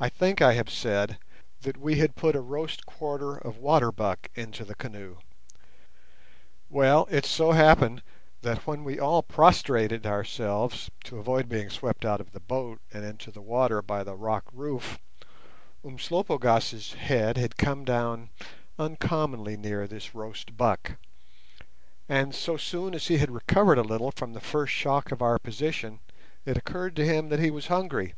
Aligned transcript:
I 0.00 0.08
think 0.08 0.42
I 0.42 0.54
have 0.54 0.68
said 0.68 1.16
that 1.60 1.76
we 1.76 1.98
had 2.00 2.16
put 2.16 2.34
a 2.34 2.40
roast 2.40 2.86
quarter 2.86 3.36
of 3.36 3.56
water 3.56 3.92
buck 3.92 4.26
into 4.34 4.64
the 4.64 4.74
canoe. 4.74 5.18
Well, 6.68 7.06
it 7.08 7.24
so 7.24 7.52
happened 7.52 8.02
that 8.42 8.66
when 8.66 8.82
we 8.82 8.98
all 8.98 9.22
prostrated 9.22 10.06
ourselves 10.08 10.90
to 11.04 11.18
avoid 11.20 11.48
being 11.48 11.70
swept 11.70 12.04
out 12.04 12.20
of 12.20 12.32
the 12.32 12.40
boat 12.40 12.80
and 12.92 13.04
into 13.04 13.30
the 13.30 13.40
water 13.40 13.80
by 13.80 14.02
the 14.02 14.16
rock 14.16 14.42
roof, 14.52 14.98
Umslopogaas's 15.84 16.94
head 16.94 17.36
had 17.36 17.56
come 17.56 17.84
down 17.84 18.30
uncommonly 18.76 19.56
near 19.56 19.86
this 19.86 20.16
roast 20.16 20.56
buck, 20.56 20.96
and 22.08 22.34
so 22.34 22.56
soon 22.56 22.92
as 22.92 23.06
he 23.06 23.18
had 23.18 23.30
recovered 23.30 23.78
a 23.78 23.82
little 23.82 24.10
from 24.10 24.32
the 24.32 24.40
first 24.40 24.74
shock 24.74 25.12
of 25.12 25.22
our 25.22 25.38
position 25.38 26.00
it 26.44 26.56
occurred 26.56 26.96
to 26.96 27.04
him 27.06 27.28
that 27.28 27.38
he 27.38 27.52
was 27.52 27.68
hungry. 27.68 28.14